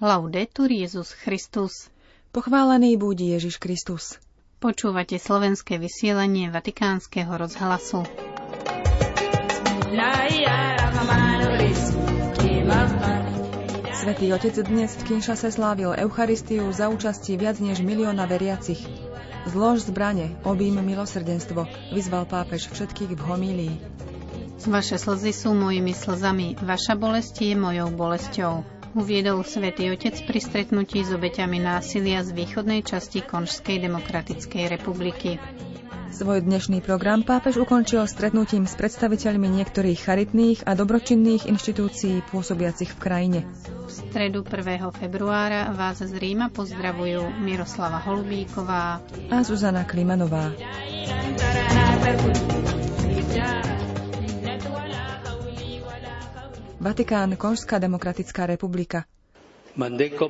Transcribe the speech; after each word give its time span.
Laudetur 0.00 0.72
Jezus 0.72 1.12
Christus. 1.12 1.92
Pochválený 2.32 2.96
buď 2.96 3.36
Ježiš 3.36 3.60
Kristus. 3.60 4.16
Počúvate 4.56 5.20
slovenské 5.20 5.76
vysielanie 5.76 6.48
Vatikánskeho 6.48 7.28
rozhlasu. 7.28 8.08
Svetý 13.92 14.32
Otec 14.32 14.56
dnes 14.64 14.96
v 14.96 15.02
Kinšase 15.04 15.52
slávil 15.52 15.92
Eucharistiu 15.92 16.72
za 16.72 16.88
účasti 16.88 17.36
viac 17.36 17.60
než 17.60 17.84
milióna 17.84 18.24
veriacich. 18.24 18.80
Zlož 19.52 19.84
zbrane, 19.84 20.32
obím 20.48 20.80
milosrdenstvo, 20.80 21.68
vyzval 21.92 22.24
pápež 22.24 22.72
všetkých 22.72 23.12
v 23.12 23.20
homílii. 23.20 23.74
Vaše 24.64 24.96
slzy 24.96 25.36
sú 25.36 25.52
mojimi 25.52 25.92
slzami, 25.92 26.56
vaša 26.56 26.96
bolesť 26.96 27.52
je 27.52 27.52
mojou 27.52 27.92
bolesťou 27.92 28.79
uviedol 28.94 29.46
svätý 29.46 29.90
Otec 29.94 30.16
pri 30.26 30.40
stretnutí 30.42 31.06
s 31.06 31.10
obeťami 31.14 31.62
násilia 31.62 32.26
z 32.26 32.34
východnej 32.34 32.82
časti 32.82 33.22
Konžskej 33.22 33.82
demokratickej 33.86 34.64
republiky. 34.70 35.38
Svoj 36.10 36.42
dnešný 36.42 36.82
program 36.82 37.22
pápež 37.22 37.62
ukončil 37.62 38.02
stretnutím 38.10 38.66
s 38.66 38.74
predstaviteľmi 38.74 39.46
niektorých 39.46 40.10
charitných 40.10 40.66
a 40.66 40.74
dobročinných 40.74 41.46
inštitúcií 41.46 42.26
pôsobiacich 42.34 42.90
v 42.90 42.98
krajine. 42.98 43.40
V 43.86 43.90
stredu 43.94 44.42
1. 44.42 44.90
februára 44.90 45.70
vás 45.70 46.02
z 46.02 46.10
Ríma 46.10 46.50
pozdravujú 46.50 47.40
Miroslava 47.46 48.02
Holubíková 48.02 48.98
a 49.30 49.36
Zuzana 49.46 49.86
Klimanová. 49.86 50.50
Vatikán, 56.80 57.36
Konžská 57.36 57.76
demokratická 57.76 58.48
republika. 58.48 59.04
Mondeko. 59.76 60.24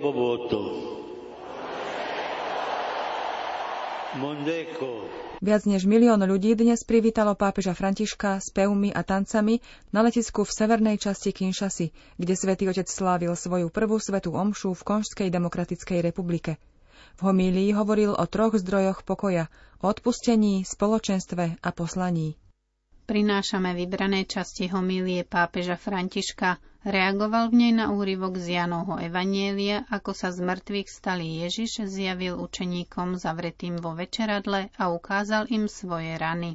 Viac 5.39 5.63
než 5.71 5.87
milión 5.87 6.19
ľudí 6.19 6.59
dnes 6.59 6.83
privítalo 6.83 7.39
pápeža 7.39 7.71
Františka 7.71 8.43
s 8.43 8.51
pevmi 8.51 8.91
a 8.91 9.07
tancami 9.07 9.63
na 9.95 10.03
letisku 10.03 10.43
v 10.43 10.51
severnej 10.51 10.99
časti 10.99 11.31
Kinshasy, 11.31 11.95
kde 12.19 12.35
svätý 12.35 12.67
Otec 12.67 12.91
slávil 12.91 13.31
svoju 13.39 13.71
prvú 13.71 14.03
svetú 14.03 14.35
omšu 14.35 14.75
v 14.75 14.83
Konžskej 14.83 15.31
demokratickej 15.31 16.03
republike. 16.03 16.59
V 17.15 17.31
homílii 17.31 17.79
hovoril 17.79 18.11
o 18.11 18.27
troch 18.27 18.59
zdrojoch 18.59 19.07
pokoja, 19.07 19.47
o 19.79 19.87
odpustení, 19.87 20.67
spoločenstve 20.67 21.63
a 21.63 21.69
poslaní 21.71 22.35
prinášame 23.11 23.75
vybrané 23.75 24.23
časti 24.23 24.71
homílie 24.71 25.27
pápeža 25.27 25.75
Františka. 25.75 26.63
Reagoval 26.87 27.51
v 27.51 27.59
nej 27.59 27.73
na 27.75 27.91
úryvok 27.91 28.39
z 28.39 28.55
Janovho 28.55 29.03
Evanielia, 29.03 29.83
ako 29.91 30.15
sa 30.15 30.31
z 30.31 30.39
mŕtvych 30.39 30.87
stali 30.87 31.43
Ježiš, 31.43 31.91
zjavil 31.91 32.39
učeníkom 32.39 33.19
zavretým 33.19 33.83
vo 33.83 33.99
večeradle 33.99 34.71
a 34.79 34.95
ukázal 34.95 35.51
im 35.51 35.67
svoje 35.67 36.15
rany. 36.23 36.55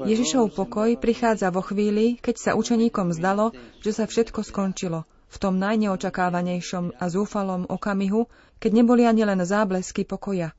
Ježišov 0.00 0.44
pokoj 0.56 0.90
prichádza 0.96 1.48
vo 1.52 1.60
chvíli, 1.60 2.16
keď 2.16 2.36
sa 2.40 2.50
učeníkom 2.56 3.12
zdalo, 3.12 3.52
že 3.84 3.92
sa 3.92 4.08
všetko 4.08 4.40
skončilo. 4.48 5.04
V 5.28 5.36
tom 5.36 5.60
najneočakávanejšom 5.60 6.96
a 6.96 7.04
zúfalom 7.12 7.68
okamihu, 7.68 8.32
keď 8.56 8.70
neboli 8.72 9.04
ani 9.04 9.28
len 9.28 9.44
záblesky 9.44 10.08
pokoja. 10.08 10.56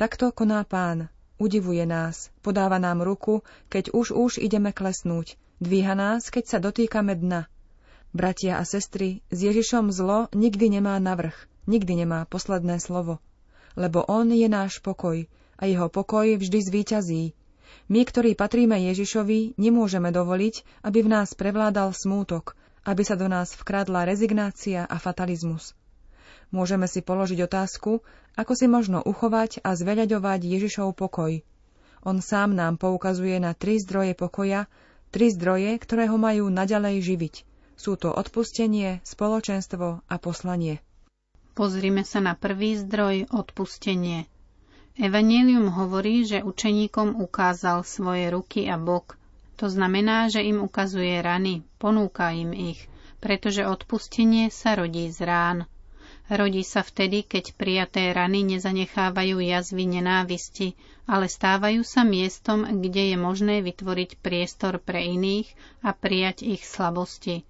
Takto 0.00 0.32
koná 0.32 0.64
pán. 0.64 1.12
Udivuje 1.36 1.84
nás, 1.84 2.32
podáva 2.40 2.80
nám 2.80 3.04
ruku, 3.04 3.44
keď 3.68 3.92
už 3.92 4.16
už 4.16 4.40
ideme 4.40 4.72
klesnúť, 4.72 5.36
dvíha 5.60 5.92
nás, 5.92 6.32
keď 6.32 6.44
sa 6.48 6.56
dotýkame 6.56 7.20
dna. 7.20 7.44
Bratia 8.16 8.56
a 8.56 8.64
sestry, 8.64 9.20
s 9.28 9.44
Ježišom 9.44 9.92
zlo 9.92 10.32
nikdy 10.32 10.80
nemá 10.80 10.96
navrh, 10.96 11.36
nikdy 11.68 12.00
nemá 12.00 12.24
posledné 12.24 12.80
slovo. 12.80 13.20
Lebo 13.76 14.00
On 14.08 14.24
je 14.24 14.48
náš 14.48 14.80
pokoj 14.80 15.28
a 15.60 15.62
jeho 15.68 15.92
pokoj 15.92 16.32
vždy 16.32 16.58
zvíťazí. 16.64 17.36
My, 17.92 18.00
ktorí 18.08 18.32
patríme 18.40 18.80
Ježišovi, 18.80 19.60
nemôžeme 19.60 20.08
dovoliť, 20.16 20.80
aby 20.80 21.04
v 21.04 21.12
nás 21.12 21.36
prevládal 21.36 21.92
smútok, 21.92 22.56
aby 22.88 23.04
sa 23.04 23.20
do 23.20 23.28
nás 23.28 23.52
vkradla 23.52 24.08
rezignácia 24.08 24.88
a 24.88 24.96
fatalizmus. 24.96 25.76
Môžeme 26.50 26.90
si 26.90 26.98
položiť 26.98 27.46
otázku, 27.46 28.02
ako 28.34 28.52
si 28.58 28.66
možno 28.66 28.98
uchovať 29.02 29.62
a 29.62 29.74
zveľaďovať 29.74 30.40
Ježišov 30.42 30.98
pokoj. 30.98 31.46
On 32.02 32.18
sám 32.18 32.58
nám 32.58 32.80
poukazuje 32.80 33.38
na 33.38 33.54
tri 33.54 33.78
zdroje 33.78 34.18
pokoja, 34.18 34.66
tri 35.14 35.30
zdroje, 35.30 35.78
ktoré 35.78 36.10
ho 36.10 36.18
majú 36.18 36.50
naďalej 36.50 37.02
živiť. 37.06 37.34
Sú 37.78 37.96
to 37.96 38.12
odpustenie, 38.12 39.00
spoločenstvo 39.06 40.04
a 40.04 40.14
poslanie. 40.20 40.82
Pozrime 41.56 42.04
sa 42.04 42.20
na 42.24 42.36
prvý 42.36 42.76
zdroj, 42.76 43.28
odpustenie. 43.30 44.26
Evangelium 45.00 45.72
hovorí, 45.72 46.26
že 46.28 46.44
učeníkom 46.44 47.16
ukázal 47.20 47.86
svoje 47.86 48.28
ruky 48.28 48.68
a 48.68 48.76
bok. 48.76 49.16
To 49.60 49.68
znamená, 49.68 50.32
že 50.32 50.40
im 50.40 50.60
ukazuje 50.64 51.20
rany, 51.20 51.64
ponúka 51.76 52.32
im 52.32 52.56
ich, 52.56 52.88
pretože 53.20 53.64
odpustenie 53.64 54.48
sa 54.48 54.76
rodí 54.76 55.12
z 55.12 55.20
rán. 55.24 55.58
Rodí 56.30 56.62
sa 56.62 56.86
vtedy, 56.86 57.26
keď 57.26 57.58
prijaté 57.58 58.14
rany 58.14 58.46
nezanechávajú 58.46 59.42
jazvy 59.42 59.98
nenávisti, 59.98 60.78
ale 61.10 61.26
stávajú 61.26 61.82
sa 61.82 62.06
miestom, 62.06 62.62
kde 62.62 63.10
je 63.10 63.16
možné 63.18 63.66
vytvoriť 63.66 64.22
priestor 64.22 64.78
pre 64.78 65.10
iných 65.10 65.50
a 65.82 65.90
prijať 65.90 66.46
ich 66.46 66.62
slabosti. 66.62 67.42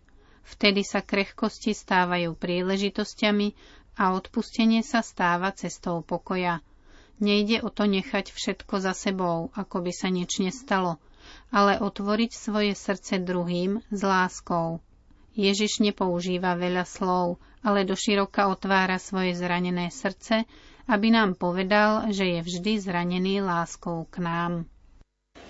Vtedy 0.48 0.80
sa 0.80 1.04
krehkosti 1.04 1.76
stávajú 1.76 2.32
príležitosťami 2.40 3.52
a 4.00 4.16
odpustenie 4.16 4.80
sa 4.80 5.04
stáva 5.04 5.52
cestou 5.52 6.00
pokoja. 6.00 6.64
Nejde 7.20 7.60
o 7.60 7.68
to 7.68 7.84
nechať 7.84 8.32
všetko 8.32 8.80
za 8.80 8.96
sebou, 8.96 9.52
ako 9.52 9.84
by 9.84 9.92
sa 9.92 10.08
nič 10.08 10.40
nestalo, 10.40 10.96
ale 11.52 11.76
otvoriť 11.76 12.32
svoje 12.32 12.72
srdce 12.72 13.20
druhým 13.20 13.84
s 13.92 14.00
láskou. 14.00 14.80
Ježiš 15.34 15.82
nepoužíva 15.84 16.58
veľa 16.58 16.84
slov, 16.86 17.38
ale 17.62 17.86
doširoka 17.86 18.48
otvára 18.50 18.98
svoje 18.98 19.36
zranené 19.36 19.92
srdce, 19.92 20.48
aby 20.90 21.14
nám 21.14 21.38
povedal, 21.38 22.10
že 22.10 22.26
je 22.26 22.40
vždy 22.42 22.72
zranený 22.82 23.44
láskou 23.44 24.08
k 24.10 24.24
nám. 24.24 24.52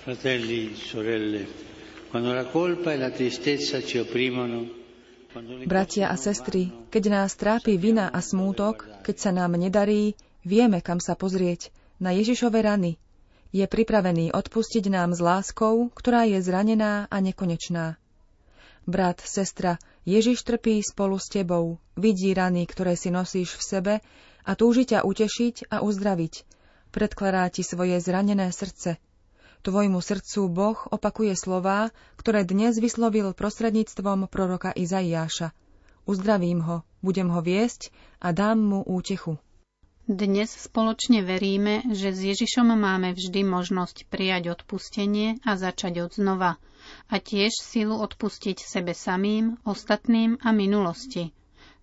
Fratelli, 0.05 0.77
sorelle, 0.77 1.49
quando 2.13 2.33
la 2.33 2.45
colpa 2.49 2.93
e 2.93 3.01
la 3.01 3.11
tristezza 3.13 3.81
ci 3.81 4.01
opprimono, 4.01 4.81
Bratia 5.63 6.11
a 6.11 6.19
sestry, 6.19 6.75
keď 6.91 7.03
nás 7.07 7.39
trápi 7.39 7.79
vina 7.79 8.11
a 8.11 8.19
smútok, 8.19 9.07
keď 9.07 9.17
sa 9.17 9.31
nám 9.31 9.55
nedarí, 9.55 10.19
vieme, 10.43 10.83
kam 10.83 10.99
sa 10.99 11.15
pozrieť, 11.15 11.71
na 12.03 12.11
Ježišove 12.11 12.59
rany. 12.59 12.99
Je 13.55 13.62
pripravený 13.62 14.35
odpustiť 14.35 14.91
nám 14.91 15.15
s 15.15 15.23
láskou, 15.23 15.87
ktorá 15.95 16.27
je 16.27 16.43
zranená 16.43 17.07
a 17.07 17.17
nekonečná. 17.23 17.95
Brat, 18.91 19.23
sestra, 19.23 19.78
Ježiš 20.03 20.43
trpí 20.43 20.83
spolu 20.83 21.15
s 21.23 21.31
tebou, 21.31 21.78
vidí 21.95 22.34
rany, 22.34 22.67
ktoré 22.67 22.99
si 22.99 23.15
nosíš 23.15 23.55
v 23.55 23.62
sebe 23.62 23.95
a 24.43 24.51
túži 24.59 24.83
ťa 24.91 25.06
utešiť 25.06 25.71
a 25.71 25.87
uzdraviť. 25.87 26.34
Predkladá 26.91 27.47
ti 27.55 27.62
svoje 27.62 28.03
zranené 28.03 28.50
srdce. 28.50 28.99
Tvojmu 29.61 30.00
srdcu 30.03 30.41
Boh 30.50 30.79
opakuje 30.91 31.37
slová, 31.39 31.95
ktoré 32.19 32.43
dnes 32.43 32.81
vyslovil 32.81 33.31
prostredníctvom 33.31 34.26
proroka 34.26 34.75
Izaiáša. 34.75 35.55
Uzdravím 36.09 36.64
ho, 36.64 36.76
budem 37.05 37.31
ho 37.31 37.38
viesť 37.44 37.94
a 38.19 38.35
dám 38.35 38.59
mu 38.59 38.81
útechu. 38.82 39.38
Dnes 40.11 40.51
spoločne 40.51 41.23
veríme, 41.23 41.87
že 41.95 42.11
s 42.11 42.19
Ježišom 42.19 42.75
máme 42.75 43.15
vždy 43.15 43.47
možnosť 43.47 44.11
prijať 44.11 44.59
odpustenie 44.59 45.39
a 45.47 45.55
začať 45.55 46.03
od 46.03 46.11
znova– 46.11 46.53
a 47.11 47.21
tiež 47.21 47.53
silu 47.61 47.97
odpustiť 48.01 48.57
sebe 48.62 48.97
samým, 48.97 49.61
ostatným 49.67 50.41
a 50.41 50.51
minulosti. 50.53 51.33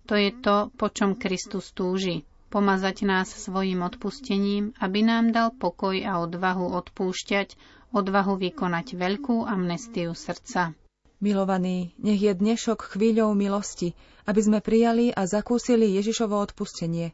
To 0.08 0.16
je 0.16 0.32
to, 0.32 0.72
po 0.74 0.88
čom 0.88 1.14
Kristus 1.20 1.70
túži. 1.76 2.24
Pomazať 2.48 3.04
nás 3.04 3.28
svojim 3.28 3.84
odpustením, 3.84 4.72
aby 4.80 5.04
nám 5.04 5.36
dal 5.36 5.52
pokoj 5.52 5.92
a 6.00 6.24
odvahu 6.24 6.72
odpúšťať, 6.80 7.60
odvahu 7.92 8.40
vykonať 8.40 8.96
veľkú 8.96 9.44
amnestiu 9.44 10.16
srdca. 10.16 10.72
Milovaný, 11.20 11.92
nech 12.00 12.24
je 12.24 12.32
dnešok 12.32 12.96
chvíľou 12.96 13.36
milosti, 13.36 13.92
aby 14.24 14.40
sme 14.40 14.58
prijali 14.64 15.12
a 15.12 15.28
zakúsili 15.28 15.92
Ježišovo 16.00 16.40
odpustenie. 16.40 17.12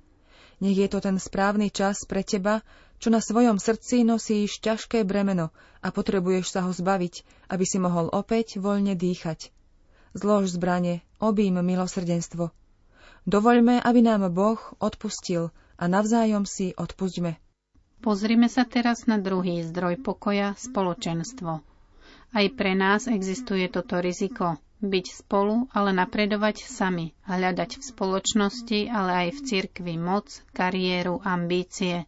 Nech 0.62 0.78
je 0.78 0.88
to 0.90 1.02
ten 1.02 1.18
správny 1.18 1.70
čas 1.70 2.06
pre 2.06 2.22
teba, 2.22 2.62
čo 3.02 3.10
na 3.10 3.18
svojom 3.18 3.58
srdci 3.58 4.06
nosíš 4.06 4.62
ťažké 4.62 5.02
bremeno 5.02 5.50
a 5.82 5.90
potrebuješ 5.90 6.46
sa 6.54 6.60
ho 6.64 6.72
zbaviť, 6.72 7.26
aby 7.50 7.64
si 7.66 7.78
mohol 7.82 8.08
opäť 8.10 8.62
voľne 8.62 8.94
dýchať. 8.94 9.50
Zlož 10.14 10.54
zbranie, 10.54 11.02
obím 11.18 11.58
milosrdenstvo. 11.58 12.54
Dovoľme, 13.26 13.82
aby 13.82 14.00
nám 14.04 14.30
Boh 14.30 14.60
odpustil 14.78 15.50
a 15.74 15.84
navzájom 15.90 16.46
si 16.46 16.70
odpustme. 16.76 17.40
Pozrime 18.04 18.52
sa 18.52 18.68
teraz 18.68 19.08
na 19.08 19.16
druhý 19.16 19.64
zdroj 19.64 19.96
pokoja, 20.04 20.54
spoločenstvo. 20.60 21.73
Aj 22.32 22.46
pre 22.54 22.72
nás 22.72 23.04
existuje 23.10 23.68
toto 23.68 24.00
riziko. 24.00 24.56
Byť 24.84 25.06
spolu, 25.24 25.68
ale 25.72 25.96
napredovať 25.96 26.68
sami. 26.68 27.16
Hľadať 27.24 27.80
v 27.80 27.82
spoločnosti, 27.84 28.80
ale 28.92 29.10
aj 29.26 29.28
v 29.32 29.40
cirkvi 29.48 29.94
moc, 29.96 30.28
kariéru, 30.52 31.24
ambície. 31.24 32.04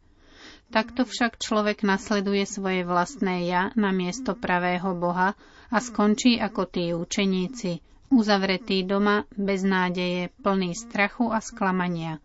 Takto 0.67 1.07
však 1.07 1.39
človek 1.39 1.87
nasleduje 1.87 2.43
svoje 2.43 2.83
vlastné 2.83 3.47
ja 3.47 3.71
na 3.79 3.95
miesto 3.95 4.35
pravého 4.35 4.99
Boha 4.99 5.39
a 5.71 5.77
skončí 5.79 6.43
ako 6.43 6.63
tí 6.67 6.91
učeníci, 6.91 7.81
uzavretý 8.11 8.83
doma, 8.83 9.31
bez 9.33 9.63
nádeje, 9.63 10.35
plný 10.43 10.75
strachu 10.75 11.31
a 11.31 11.39
sklamania. 11.39 12.19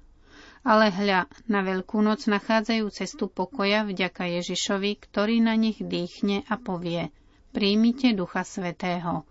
Ale 0.65 0.89
hľa, 0.89 1.29
na 1.49 1.61
Veľkú 1.61 2.01
noc 2.01 2.25
nachádzajú 2.25 2.85
cestu 2.89 3.29
pokoja 3.29 3.85
vďaka 3.85 4.41
Ježišovi, 4.41 4.97
ktorý 4.99 5.41
na 5.41 5.53
nich 5.57 5.81
dýchne 5.81 6.45
a 6.49 6.57
povie 6.57 7.13
Príjmite 7.51 8.15
Ducha 8.15 8.47
Svetého. 8.47 9.27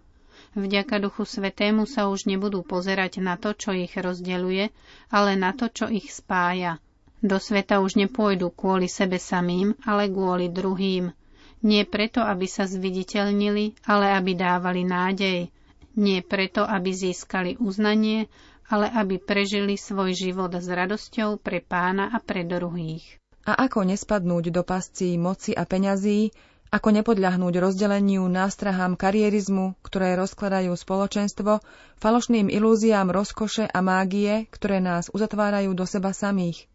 Vďaka 0.52 1.00
Duchu 1.00 1.24
Svetému 1.24 1.88
sa 1.88 2.06
už 2.06 2.28
nebudú 2.28 2.62
pozerať 2.62 3.24
na 3.24 3.40
to, 3.40 3.56
čo 3.56 3.72
ich 3.72 3.92
rozdeluje, 3.96 4.72
ale 5.08 5.36
na 5.40 5.56
to, 5.56 5.72
čo 5.72 5.88
ich 5.88 6.12
spája– 6.12 6.76
do 7.20 7.36
sveta 7.36 7.84
už 7.84 8.00
nepôjdu 8.00 8.48
kvôli 8.48 8.88
sebe 8.88 9.20
samým, 9.20 9.76
ale 9.84 10.08
kvôli 10.08 10.48
druhým. 10.48 11.12
Nie 11.60 11.84
preto, 11.84 12.24
aby 12.24 12.48
sa 12.48 12.64
zviditeľnili, 12.64 13.84
ale 13.84 14.16
aby 14.16 14.32
dávali 14.32 14.88
nádej. 14.88 15.52
Nie 16.00 16.24
preto, 16.24 16.64
aby 16.64 16.96
získali 16.96 17.60
uznanie, 17.60 18.32
ale 18.72 18.88
aby 18.88 19.20
prežili 19.20 19.76
svoj 19.76 20.16
život 20.16 20.48
s 20.56 20.64
radosťou 20.64 21.36
pre 21.36 21.60
pána 21.60 22.08
a 22.08 22.24
pre 22.24 22.48
druhých. 22.48 23.20
A 23.44 23.68
ako 23.68 23.84
nespadnúť 23.84 24.48
do 24.48 24.64
pascí 24.64 25.20
moci 25.20 25.52
a 25.52 25.68
peňazí, 25.68 26.32
ako 26.70 26.94
nepodľahnúť 26.94 27.54
rozdeleniu, 27.58 28.30
nástrahám 28.30 28.94
karierizmu, 28.94 29.74
ktoré 29.82 30.14
rozkladajú 30.14 30.70
spoločenstvo, 30.78 31.58
falošným 31.98 32.46
ilúziám 32.46 33.10
rozkoše 33.10 33.66
a 33.66 33.78
mágie, 33.82 34.46
ktoré 34.54 34.78
nás 34.78 35.10
uzatvárajú 35.10 35.74
do 35.74 35.82
seba 35.82 36.14
samých. 36.14 36.70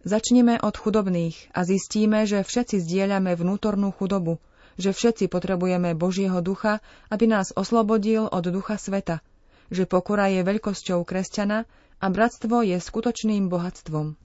Začneme 0.00 0.56
od 0.64 0.72
chudobných 0.72 1.52
a 1.52 1.68
zistíme, 1.68 2.24
že 2.24 2.40
všetci 2.40 2.80
zdieľame 2.80 3.36
vnútornú 3.36 3.92
chudobu, 3.92 4.40
že 4.80 4.96
všetci 4.96 5.28
potrebujeme 5.28 5.92
Božieho 5.92 6.40
ducha, 6.40 6.80
aby 7.12 7.28
nás 7.28 7.52
oslobodil 7.52 8.24
od 8.30 8.48
ducha 8.48 8.80
sveta, 8.80 9.20
že 9.68 9.84
pokora 9.84 10.32
je 10.32 10.40
veľkosťou 10.40 11.04
kresťana 11.04 11.68
a 12.00 12.06
bratstvo 12.08 12.64
je 12.64 12.80
skutočným 12.80 13.52
bohatstvom. 13.52 14.16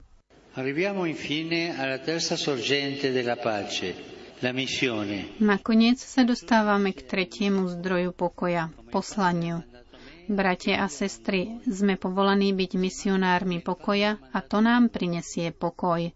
Nakoniec 5.38 5.98
sa 6.02 6.26
dostávame 6.26 6.90
k 6.90 7.06
tretiemu 7.06 7.70
zdroju 7.70 8.10
pokoja, 8.10 8.72
poslaniu. 8.90 9.62
Bratia 10.24 10.80
a 10.80 10.88
sestry, 10.88 11.60
sme 11.68 12.00
povolaní 12.00 12.56
byť 12.56 12.80
misionármi 12.80 13.60
pokoja 13.60 14.16
a 14.32 14.38
to 14.40 14.64
nám 14.64 14.88
prinesie 14.88 15.52
pokoj. 15.52 16.10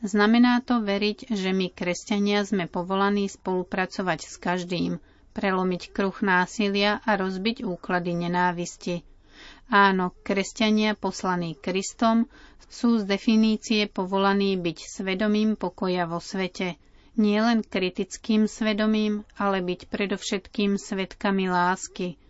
Znamená 0.00 0.60
to 0.60 0.80
veriť, 0.80 1.32
že 1.32 1.52
my, 1.52 1.72
kresťania, 1.72 2.44
sme 2.44 2.68
povolaní 2.68 3.28
spolupracovať 3.28 4.20
s 4.28 4.36
každým, 4.40 4.96
prelomiť 5.32 5.92
kruh 5.92 6.16
násilia 6.24 7.04
a 7.04 7.16
rozbiť 7.16 7.64
úklady 7.64 8.12
nenávisti. 8.16 9.04
Áno, 9.72 10.12
kresťania 10.20 10.96
poslaní 10.96 11.56
Kristom 11.56 12.28
sú 12.70 13.00
z 13.00 13.04
definície 13.04 13.88
povolaní 13.88 14.56
byť 14.56 14.78
svedomím 14.84 15.56
pokoja 15.56 16.04
vo 16.04 16.20
svete. 16.20 16.76
Nie 17.20 17.44
len 17.44 17.60
kritickým 17.60 18.48
svedomím, 18.48 19.28
ale 19.36 19.60
byť 19.60 19.92
predovšetkým 19.92 20.80
svetkami 20.80 21.52
lásky– 21.52 22.16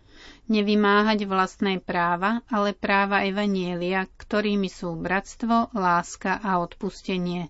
nevymáhať 0.51 1.23
vlastné 1.25 1.79
práva, 1.79 2.43
ale 2.51 2.75
práva 2.75 3.23
Evanielia, 3.23 4.03
ktorými 4.19 4.67
sú 4.67 4.99
bratstvo, 4.99 5.71
láska 5.71 6.37
a 6.43 6.59
odpustenie. 6.59 7.47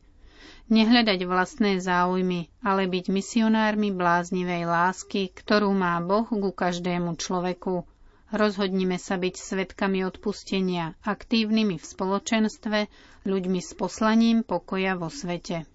Nehľadať 0.72 1.20
vlastné 1.28 1.84
záujmy, 1.84 2.48
ale 2.64 2.88
byť 2.88 3.06
misionármi 3.12 3.92
bláznivej 3.92 4.64
lásky, 4.70 5.34
ktorú 5.34 5.74
má 5.76 6.00
Boh 6.00 6.30
ku 6.30 6.52
každému 6.54 7.20
človeku. 7.20 7.84
Rozhodnime 8.32 8.96
sa 8.96 9.20
byť 9.20 9.36
svetkami 9.36 10.08
odpustenia, 10.08 10.96
aktívnymi 11.04 11.76
v 11.76 11.84
spoločenstve, 11.84 12.80
ľuďmi 13.28 13.60
s 13.60 13.76
poslaním 13.76 14.48
pokoja 14.48 14.96
vo 14.96 15.12
svete. 15.12 15.68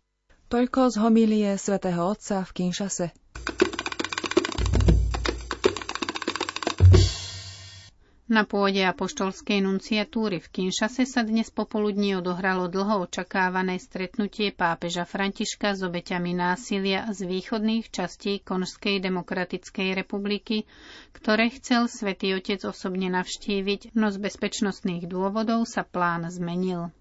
Toľko 0.46 0.94
z 0.94 0.96
homílie 1.02 1.50
svätého 1.58 2.06
Otca 2.06 2.46
v 2.46 2.50
Kinšase. 2.54 3.10
Na 8.30 8.46
pôde 8.46 8.78
apoštolskej 8.82 9.62
nunciatúry 9.62 10.38
v 10.38 10.46
Kinšase 10.46 11.02
sa 11.02 11.26
dnes 11.26 11.50
popoludní 11.50 12.14
odohralo 12.14 12.70
dlho 12.70 13.10
očakávané 13.10 13.82
stretnutie 13.82 14.54
pápeža 14.54 15.02
Františka 15.02 15.74
s 15.74 15.82
obeťami 15.82 16.38
násilia 16.38 17.10
z 17.10 17.26
východných 17.26 17.90
častí 17.90 18.38
Konžskej 18.38 19.02
demokratickej 19.02 19.98
republiky, 19.98 20.62
ktoré 21.10 21.50
chcel 21.58 21.90
svätý 21.90 22.38
Otec 22.38 22.62
osobne 22.66 23.10
navštíviť, 23.10 23.98
no 23.98 24.14
z 24.14 24.18
bezpečnostných 24.22 25.10
dôvodov 25.10 25.66
sa 25.66 25.82
plán 25.82 26.30
zmenil. 26.30 26.94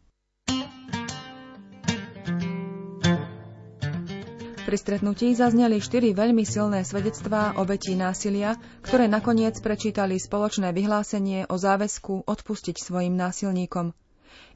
Pri 4.66 4.82
stretnutí 4.82 5.30
zazneli 5.38 5.78
štyri 5.78 6.18
veľmi 6.18 6.42
silné 6.42 6.82
svedectvá 6.82 7.54
obetí 7.62 7.94
násilia, 7.94 8.58
ktoré 8.82 9.06
nakoniec 9.06 9.54
prečítali 9.62 10.18
spoločné 10.18 10.74
vyhlásenie 10.74 11.46
o 11.46 11.54
záväzku 11.54 12.26
odpustiť 12.26 12.74
svojim 12.74 13.14
násilníkom. 13.14 13.94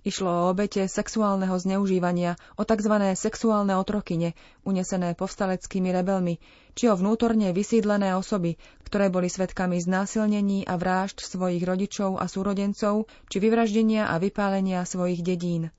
Išlo 0.01 0.33
o 0.33 0.43
obete 0.49 0.89
sexuálneho 0.89 1.53
zneužívania, 1.61 2.41
o 2.57 2.65
tzv. 2.65 3.13
sexuálne 3.13 3.77
otrokyne, 3.77 4.33
unesené 4.65 5.13
povstaleckými 5.13 5.93
rebelmi, 5.93 6.41
či 6.73 6.89
o 6.89 6.97
vnútorne 6.97 7.53
vysídlené 7.53 8.17
osoby, 8.17 8.57
ktoré 8.89 9.13
boli 9.13 9.29
svetkami 9.29 9.77
znásilnení 9.77 10.65
a 10.65 10.73
vražd 10.73 11.21
svojich 11.21 11.61
rodičov 11.61 12.17
a 12.17 12.25
súrodencov, 12.25 13.05
či 13.29 13.37
vyvraždenia 13.37 14.09
a 14.09 14.17
vypálenia 14.17 14.81
svojich 14.89 15.21
dedín. 15.21 15.69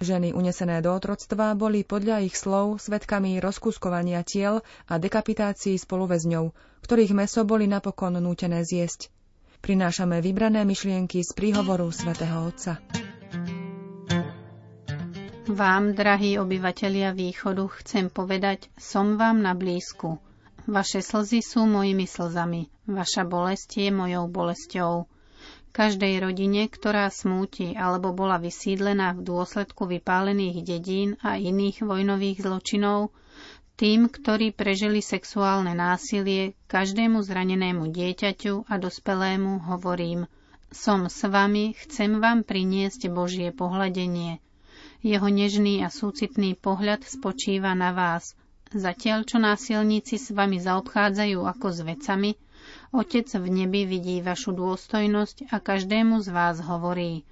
Ženy 0.00 0.32
unesené 0.32 0.80
do 0.80 0.94
otroctva 0.94 1.52
boli 1.52 1.84
podľa 1.84 2.24
ich 2.24 2.38
slov 2.38 2.80
svetkami 2.80 3.42
rozkuskovania 3.42 4.24
tiel 4.24 4.64
a 4.88 4.96
dekapitácií 4.96 5.76
spoluväzňov, 5.76 6.54
ktorých 6.86 7.12
meso 7.12 7.44
boli 7.44 7.68
napokon 7.68 8.16
nútené 8.16 8.64
zjesť. 8.64 9.12
Prinášame 9.62 10.18
vybrané 10.24 10.66
myšlienky 10.66 11.22
z 11.22 11.30
príhovoru 11.38 11.92
svätého 11.94 12.50
Otca. 12.50 12.82
Vám, 15.46 15.98
drahí 15.98 16.38
obyvatelia 16.38 17.10
východu, 17.10 17.66
chcem 17.82 18.08
povedať, 18.08 18.70
som 18.78 19.18
vám 19.18 19.42
na 19.42 19.58
blízku. 19.58 20.22
Vaše 20.70 21.02
slzy 21.02 21.42
sú 21.42 21.66
mojimi 21.66 22.06
slzami, 22.06 22.70
vaša 22.86 23.26
bolesť 23.26 23.82
je 23.82 23.90
mojou 23.90 24.30
bolesťou. 24.30 25.10
Každej 25.72 26.20
rodine, 26.20 26.68
ktorá 26.68 27.08
smúti 27.08 27.72
alebo 27.72 28.12
bola 28.12 28.36
vysídlená 28.36 29.16
v 29.16 29.24
dôsledku 29.24 29.88
vypálených 29.88 30.60
dedín 30.60 31.16
a 31.24 31.40
iných 31.40 31.80
vojnových 31.80 32.44
zločinov, 32.44 33.08
tým, 33.80 34.12
ktorí 34.12 34.52
prežili 34.52 35.00
sexuálne 35.00 35.72
násilie, 35.72 36.52
každému 36.68 37.24
zranenému 37.24 37.88
dieťaťu 37.88 38.68
a 38.68 38.76
dospelému 38.76 39.64
hovorím 39.64 40.28
Som 40.68 41.08
s 41.08 41.24
vami, 41.24 41.72
chcem 41.80 42.20
vám 42.20 42.44
priniesť 42.44 43.08
Božie 43.08 43.48
pohľadenie. 43.48 44.44
Jeho 45.00 45.28
nežný 45.32 45.80
a 45.82 45.88
súcitný 45.88 46.52
pohľad 46.52 47.02
spočíva 47.08 47.72
na 47.72 47.96
vás. 47.96 48.36
Zatiaľ, 48.76 49.24
čo 49.24 49.40
násilníci 49.40 50.20
s 50.20 50.36
vami 50.36 50.60
zaobchádzajú 50.60 51.40
ako 51.42 51.66
s 51.72 51.80
vecami, 51.80 52.30
Otec 52.92 53.28
v 53.28 53.46
nebi 53.48 53.88
vidí 53.88 54.20
vašu 54.20 54.52
dôstojnosť 54.52 55.50
a 55.50 55.56
každému 55.58 56.20
z 56.20 56.28
vás 56.28 56.60
hovorí, 56.60 57.24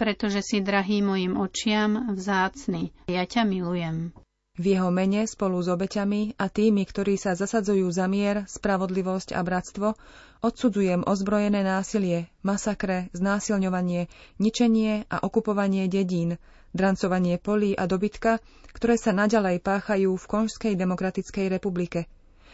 pretože 0.00 0.40
si, 0.42 0.58
drahý 0.58 1.04
mojim 1.04 1.36
očiam, 1.36 2.10
vzácny, 2.10 2.90
ja 3.06 3.22
ťa 3.28 3.44
milujem. 3.44 4.10
V 4.52 4.76
jeho 4.76 4.92
mene 4.92 5.24
spolu 5.24 5.64
s 5.64 5.68
obeťami 5.72 6.36
a 6.36 6.52
tými, 6.52 6.84
ktorí 6.84 7.16
sa 7.16 7.32
zasadzujú 7.32 7.88
za 7.88 8.04
mier, 8.04 8.44
spravodlivosť 8.44 9.32
a 9.32 9.40
bratstvo, 9.40 9.96
odsudzujem 10.44 11.08
ozbrojené 11.08 11.64
násilie, 11.64 12.28
masakre, 12.44 13.08
znásilňovanie, 13.16 14.12
ničenie 14.36 15.08
a 15.08 15.24
okupovanie 15.24 15.88
dedín, 15.88 16.36
drancovanie 16.76 17.40
polí 17.40 17.72
a 17.72 17.88
dobytka, 17.88 18.44
ktoré 18.76 19.00
sa 19.00 19.16
naďalej 19.16 19.64
páchajú 19.64 20.20
v 20.20 20.24
Konžskej 20.28 20.76
demokratickej 20.76 21.48
republike– 21.48 22.04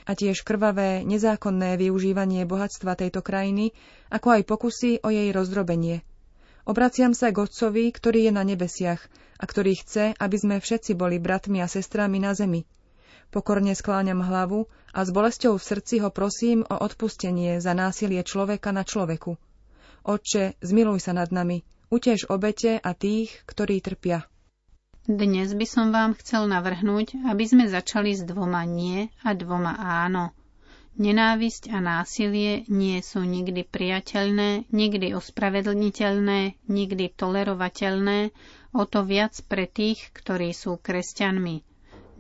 a 0.09 0.17
tiež 0.17 0.41
krvavé, 0.41 1.05
nezákonné 1.05 1.77
využívanie 1.77 2.49
bohatstva 2.49 2.97
tejto 2.97 3.21
krajiny, 3.21 3.77
ako 4.09 4.41
aj 4.41 4.43
pokusy 4.49 4.91
o 5.05 5.13
jej 5.13 5.29
rozdrobenie. 5.37 6.01
Obraciam 6.65 7.13
sa 7.13 7.29
k 7.29 7.45
Otcovi, 7.45 7.93
ktorý 7.93 8.29
je 8.29 8.33
na 8.33 8.45
nebesiach 8.45 9.05
a 9.37 9.45
ktorý 9.45 9.77
chce, 9.77 10.17
aby 10.17 10.37
sme 10.41 10.57
všetci 10.65 10.97
boli 10.97 11.21
bratmi 11.21 11.61
a 11.61 11.69
sestrami 11.69 12.17
na 12.17 12.33
zemi. 12.33 12.65
Pokorne 13.29 13.77
skláňam 13.77 14.25
hlavu 14.25 14.73
a 14.97 15.05
s 15.05 15.13
bolesťou 15.13 15.61
v 15.61 15.67
srdci 15.69 16.01
ho 16.01 16.09
prosím 16.09 16.65
o 16.65 16.81
odpustenie 16.81 17.61
za 17.61 17.77
násilie 17.77 18.25
človeka 18.25 18.73
na 18.73 18.89
človeku. 18.89 19.37
Otče, 20.09 20.57
zmiluj 20.65 21.05
sa 21.05 21.13
nad 21.13 21.29
nami, 21.29 21.61
utež 21.93 22.33
obete 22.33 22.81
a 22.81 22.97
tých, 22.97 23.45
ktorí 23.45 23.85
trpia. 23.85 24.25
Dnes 25.09 25.57
by 25.57 25.65
som 25.65 25.89
vám 25.89 26.13
chcel 26.21 26.53
navrhnúť, 26.53 27.17
aby 27.25 27.49
sme 27.49 27.65
začali 27.65 28.13
s 28.13 28.29
dvoma 28.29 28.69
nie 28.69 29.09
a 29.25 29.33
dvoma 29.33 29.73
áno. 29.81 30.37
Nenávisť 31.01 31.73
a 31.73 31.81
násilie 31.81 32.69
nie 32.69 33.01
sú 33.01 33.25
nikdy 33.25 33.65
priateľné, 33.65 34.69
nikdy 34.69 35.17
ospravedlniteľné, 35.17 36.61
nikdy 36.69 37.09
tolerovateľné, 37.17 38.37
o 38.77 38.85
to 38.85 39.01
viac 39.09 39.33
pre 39.49 39.65
tých, 39.65 40.13
ktorí 40.13 40.53
sú 40.53 40.77
kresťanmi. 40.77 41.65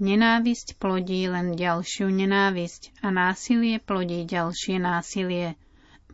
Nenávisť 0.00 0.80
plodí 0.80 1.28
len 1.28 1.60
ďalšiu 1.60 2.08
nenávisť 2.08 3.04
a 3.04 3.12
násilie 3.12 3.84
plodí 3.84 4.24
ďalšie 4.24 4.80
násilie. 4.80 5.60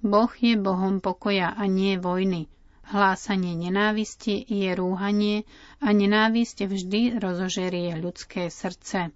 Boh 0.02 0.34
je 0.42 0.58
Bohom 0.58 0.98
pokoja 0.98 1.54
a 1.54 1.70
nie 1.70 1.94
vojny. 2.02 2.50
Hlásanie 2.84 3.56
nenávisti 3.56 4.44
je 4.44 4.70
rúhanie 4.76 5.48
a 5.80 5.88
nenávisť 5.92 6.68
vždy 6.68 7.16
rozožerie 7.16 7.96
ľudské 7.96 8.52
srdce. 8.52 9.08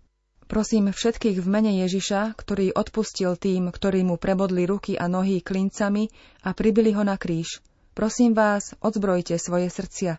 Prosím 0.48 0.88
všetkých 0.88 1.44
v 1.44 1.48
mene 1.48 1.84
Ježiša, 1.84 2.32
ktorý 2.32 2.72
odpustil 2.72 3.36
tým, 3.36 3.68
ktorí 3.68 4.00
mu 4.00 4.16
prebodli 4.16 4.64
ruky 4.64 4.96
a 4.96 5.04
nohy 5.04 5.44
klincami 5.44 6.08
a 6.40 6.56
pribili 6.56 6.96
ho 6.96 7.04
na 7.04 7.20
kríž. 7.20 7.60
Prosím 7.92 8.32
vás, 8.32 8.72
odzbrojte 8.80 9.36
svoje 9.36 9.68
srdcia. 9.68 10.16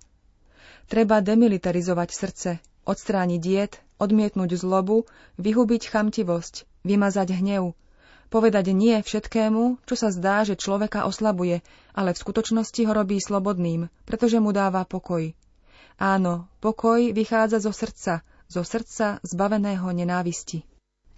Treba 0.86 1.18
demilitarizovať 1.26 2.10
srdce, 2.14 2.50
odstrániť 2.86 3.40
diet, 3.42 3.82
odmietnúť 3.98 4.54
zlobu, 4.54 5.10
vyhubiť 5.42 5.90
chamtivosť, 5.90 6.86
vymazať 6.86 7.42
hnev, 7.42 7.74
povedať 8.30 8.72
nie 8.72 9.02
všetkému, 9.02 9.84
čo 9.84 9.96
sa 9.98 10.14
zdá, 10.14 10.46
že 10.46 10.56
človeka 10.56 11.10
oslabuje, 11.10 11.66
ale 11.98 12.14
v 12.14 12.22
skutočnosti 12.22 12.82
ho 12.86 12.94
robí 12.94 13.18
slobodným, 13.18 13.90
pretože 14.06 14.38
mu 14.38 14.54
dáva 14.54 14.86
pokoj. 14.86 15.34
Áno, 16.00 16.48
pokoj 16.64 17.12
vychádza 17.12 17.60
zo 17.60 17.76
srdca, 17.76 18.24
zo 18.48 18.64
srdca 18.64 19.20
zbaveného 19.26 19.90
nenávisti. 19.92 20.64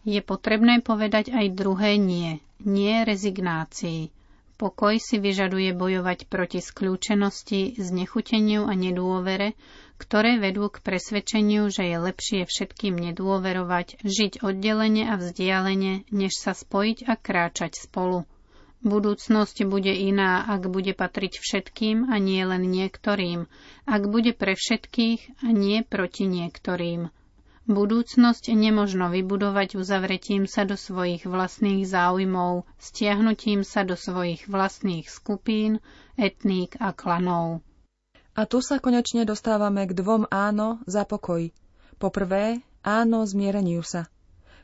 Je 0.01 0.17
potrebné 0.25 0.81
povedať 0.81 1.29
aj 1.29 1.53
druhé 1.53 2.01
nie, 2.01 2.41
nie 2.65 3.05
rezignácii. 3.05 4.09
Pokoj 4.57 4.97
si 4.97 5.17
vyžaduje 5.21 5.73
bojovať 5.73 6.25
proti 6.29 6.61
skľúčenosti, 6.61 7.77
znechuteniu 7.77 8.65
a 8.65 8.73
nedôvere, 8.73 9.53
ktoré 10.01 10.41
vedú 10.41 10.65
k 10.73 10.81
presvedčeniu, 10.81 11.69
že 11.69 11.85
je 11.85 11.97
lepšie 12.01 12.41
všetkým 12.49 12.97
nedôverovať, 12.97 14.01
žiť 14.01 14.41
oddelene 14.41 15.05
a 15.05 15.21
vzdialene, 15.21 16.09
než 16.09 16.33
sa 16.41 16.57
spojiť 16.57 17.05
a 17.05 17.13
kráčať 17.13 17.77
spolu. 17.77 18.25
Budúcnosť 18.81 19.61
bude 19.69 19.93
iná, 19.93 20.41
ak 20.49 20.65
bude 20.65 20.97
patriť 20.97 21.37
všetkým 21.37 22.09
a 22.09 22.17
nie 22.17 22.41
len 22.41 22.65
niektorým, 22.65 23.45
ak 23.85 24.01
bude 24.09 24.33
pre 24.33 24.57
všetkých 24.57 25.45
a 25.45 25.53
nie 25.53 25.85
proti 25.85 26.25
niektorým. 26.25 27.13
Budúcnosť 27.69 28.49
nemožno 28.57 29.13
vybudovať 29.13 29.77
uzavretím 29.77 30.49
sa 30.49 30.65
do 30.65 30.73
svojich 30.73 31.29
vlastných 31.29 31.85
záujmov, 31.85 32.65
stiahnutím 32.81 33.61
sa 33.61 33.85
do 33.85 33.93
svojich 33.93 34.49
vlastných 34.49 35.05
skupín, 35.05 35.77
etník 36.17 36.73
a 36.81 36.89
klanov. 36.89 37.61
A 38.31 38.47
tu 38.47 38.63
sa 38.63 38.79
konečne 38.79 39.27
dostávame 39.27 39.83
k 39.85 39.95
dvom 39.97 40.29
áno 40.31 40.79
za 40.87 41.03
pokoj. 41.03 41.51
Poprvé, 41.99 42.63
áno 42.81 43.27
zmiereniu 43.27 43.83
sa. 43.83 44.07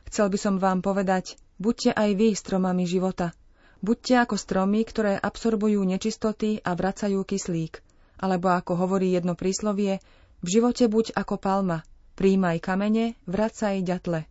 Chcel 0.08 0.32
by 0.32 0.38
som 0.40 0.54
vám 0.56 0.80
povedať, 0.80 1.36
buďte 1.60 1.92
aj 1.92 2.10
vy 2.16 2.32
stromami 2.32 2.88
života. 2.88 3.36
Buďte 3.84 4.24
ako 4.24 4.34
stromy, 4.40 4.82
ktoré 4.88 5.20
absorbujú 5.20 5.84
nečistoty 5.84 6.64
a 6.64 6.74
vracajú 6.74 7.20
kyslík. 7.22 7.84
Alebo 8.18 8.50
ako 8.50 8.74
hovorí 8.74 9.14
jedno 9.14 9.38
príslovie, 9.38 10.02
v 10.42 10.46
živote 10.48 10.90
buď 10.90 11.14
ako 11.14 11.38
palma, 11.38 11.86
Príjmaj 12.18 12.58
kamene, 12.58 13.14
vracaj 13.30 13.78
ďatle. 13.78 14.26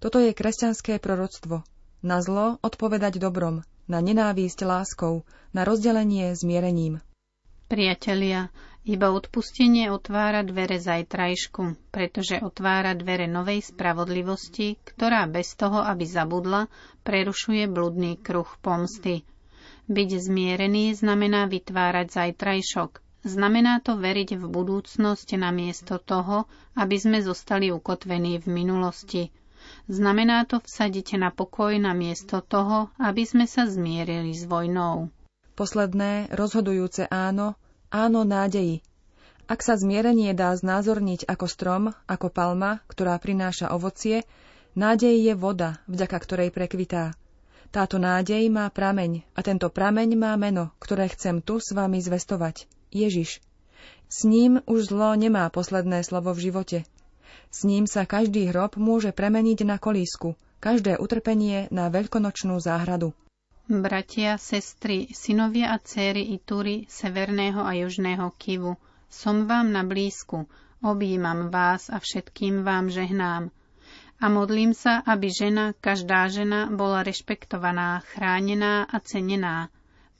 Toto 0.00 0.24
je 0.24 0.32
kresťanské 0.32 0.96
proroctvo. 0.96 1.60
Na 2.00 2.24
zlo 2.24 2.56
odpovedať 2.64 3.20
dobrom, 3.20 3.60
na 3.84 4.00
nenávisť 4.00 4.64
láskou, 4.64 5.28
na 5.52 5.68
rozdelenie 5.68 6.32
zmierením. 6.32 7.04
Priatelia, 7.70 8.50
iba 8.82 9.14
odpustenie 9.14 9.94
otvára 9.94 10.42
dvere 10.42 10.82
zajtrajšku, 10.82 11.94
pretože 11.94 12.42
otvára 12.42 12.98
dvere 12.98 13.30
novej 13.30 13.62
spravodlivosti, 13.62 14.74
ktorá 14.82 15.30
bez 15.30 15.54
toho, 15.54 15.78
aby 15.78 16.02
zabudla, 16.02 16.66
prerušuje 17.06 17.70
bludný 17.70 18.18
kruh 18.18 18.50
pomsty. 18.58 19.22
Byť 19.86 20.10
zmierený 20.18 20.98
znamená 20.98 21.46
vytvárať 21.46 22.06
zajtrajšok, 22.10 22.90
Znamená 23.20 23.84
to 23.84 24.00
veriť 24.00 24.40
v 24.40 24.48
budúcnosť 24.48 25.36
namiesto 25.36 26.00
toho, 26.00 26.48
aby 26.72 26.96
sme 26.96 27.20
zostali 27.20 27.68
ukotvení 27.68 28.40
v 28.40 28.46
minulosti. 28.48 29.28
Znamená 29.92 30.48
to 30.48 30.64
vsadiť 30.64 31.20
na 31.20 31.28
pokoj 31.28 31.76
namiesto 31.76 32.40
toho, 32.40 32.88
aby 32.96 33.28
sme 33.28 33.44
sa 33.44 33.68
zmierili 33.68 34.32
s 34.32 34.48
vojnou. 34.48 35.12
Posledné, 35.60 36.32
rozhodujúce 36.32 37.04
áno, 37.12 37.52
áno 37.92 38.24
nádeji. 38.24 38.80
Ak 39.44 39.60
sa 39.60 39.76
zmierenie 39.76 40.32
dá 40.32 40.56
znázorniť 40.56 41.28
ako 41.28 41.46
strom, 41.52 41.92
ako 42.08 42.32
palma, 42.32 42.80
ktorá 42.88 43.20
prináša 43.20 43.68
ovocie, 43.68 44.24
nádej 44.72 45.20
je 45.20 45.34
voda, 45.36 45.76
vďaka 45.84 46.16
ktorej 46.16 46.48
prekvitá. 46.48 47.12
Táto 47.68 48.00
nádej 48.00 48.48
má 48.48 48.72
prameň 48.72 49.20
a 49.36 49.44
tento 49.44 49.68
prameň 49.68 50.16
má 50.16 50.32
meno, 50.40 50.72
ktoré 50.80 51.12
chcem 51.12 51.44
tu 51.44 51.60
s 51.60 51.76
vami 51.76 52.00
zvestovať. 52.00 52.64
Ježiš. 52.88 53.44
S 54.08 54.24
ním 54.24 54.64
už 54.64 54.88
zlo 54.88 55.12
nemá 55.12 55.44
posledné 55.52 56.08
slovo 56.08 56.32
v 56.32 56.48
živote. 56.48 56.78
S 57.52 57.68
ním 57.68 57.84
sa 57.84 58.08
každý 58.08 58.48
hrob 58.48 58.80
môže 58.80 59.12
premeniť 59.12 59.68
na 59.68 59.76
kolísku, 59.76 60.40
každé 60.56 60.96
utrpenie 60.96 61.68
na 61.68 61.92
veľkonočnú 61.92 62.56
záhradu. 62.64 63.12
Bratia, 63.70 64.34
sestry, 64.34 65.14
synovia 65.14 65.70
a 65.70 65.78
céry 65.78 66.34
Itúry, 66.34 66.90
severného 66.90 67.62
a 67.62 67.70
južného 67.78 68.34
Kivu, 68.34 68.74
som 69.06 69.46
vám 69.46 69.70
na 69.70 69.86
blízku, 69.86 70.50
objímam 70.82 71.54
vás 71.54 71.86
a 71.86 72.02
všetkým 72.02 72.66
vám 72.66 72.90
žehnám. 72.90 73.54
A 74.18 74.26
modlím 74.26 74.74
sa, 74.74 74.98
aby 75.06 75.30
žena, 75.30 75.70
každá 75.78 76.26
žena, 76.26 76.66
bola 76.66 77.06
rešpektovaná, 77.06 78.02
chránená 78.10 78.90
a 78.90 78.98
cenená, 78.98 79.70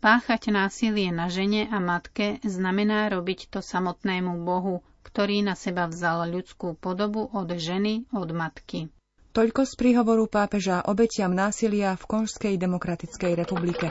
Páchať 0.00 0.48
násilie 0.48 1.12
na 1.12 1.26
žene 1.28 1.68
a 1.68 1.76
matke 1.76 2.40
znamená 2.40 3.12
robiť 3.12 3.52
to 3.52 3.60
samotnému 3.60 4.46
Bohu, 4.46 4.80
ktorý 5.04 5.42
na 5.42 5.52
seba 5.52 5.90
vzal 5.90 6.24
ľudskú 6.30 6.72
podobu 6.78 7.28
od 7.34 7.50
ženy, 7.52 8.06
od 8.14 8.30
matky. 8.32 8.94
Toľko 9.30 9.62
z 9.62 9.72
príhovoru 9.78 10.26
pápeža 10.26 10.82
obetiam 10.90 11.30
násilia 11.30 11.94
v 11.94 12.02
Konžskej 12.02 12.58
demokratickej 12.58 13.38
republike. 13.38 13.86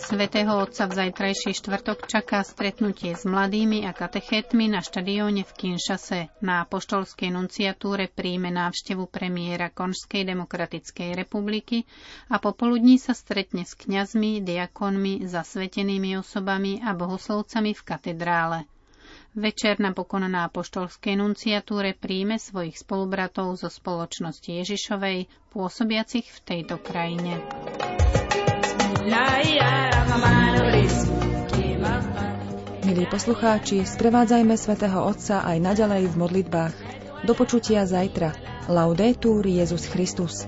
Svetého 0.00 0.64
Otca 0.64 0.88
v 0.88 0.96
zajtrajší 0.96 1.52
štvrtok 1.60 2.08
čaká 2.08 2.40
stretnutie 2.40 3.12
s 3.12 3.28
mladými 3.28 3.84
a 3.84 3.92
katechétmi 3.92 4.72
na 4.72 4.80
štadióne 4.80 5.44
v 5.44 5.52
Kinšase. 5.52 6.32
Na 6.40 6.64
apoštolskej 6.64 7.28
nunciatúre 7.28 8.08
príjme 8.08 8.48
návštevu 8.48 9.04
premiéra 9.04 9.68
Konžskej 9.68 10.24
demokratickej 10.24 11.20
republiky 11.20 11.84
a 12.32 12.40
popoludní 12.40 12.96
sa 12.96 13.12
stretne 13.12 13.68
s 13.68 13.76
kňazmi, 13.76 14.40
diakonmi, 14.40 15.28
zasvetenými 15.28 16.16
osobami 16.16 16.80
a 16.80 16.96
bohoslovcami 16.96 17.76
v 17.76 17.82
katedrále. 17.84 18.58
Večer 19.34 19.82
napokon 19.82 20.30
na 20.30 20.46
apoštolskej 20.46 21.18
nunciatúre 21.18 21.98
príjme 21.98 22.38
svojich 22.38 22.78
spolubratov 22.78 23.58
zo 23.58 23.66
spoločnosti 23.66 24.46
Ježišovej, 24.46 25.26
pôsobiacich 25.50 26.22
v 26.22 26.38
tejto 26.46 26.78
krajine. 26.78 27.42
Milí 32.86 33.04
poslucháči, 33.10 33.82
sprevádzajme 33.82 34.54
svätého 34.54 35.02
Otca 35.02 35.42
aj 35.42 35.58
naďalej 35.58 36.14
v 36.14 36.14
modlitbách. 36.14 36.74
Do 37.26 37.34
počutia 37.34 37.90
zajtra. 37.90 38.38
Laudetur 38.70 39.42
Jezus 39.42 39.90
Christus. 39.90 40.46